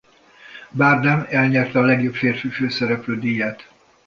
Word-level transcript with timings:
Bardem 0.71 1.27
elnyerte 1.29 1.79
a 1.79 1.85
legjobb 1.85 2.13
férfi 2.13 2.49
főszereplő 2.49 3.19
díját. 3.19 3.67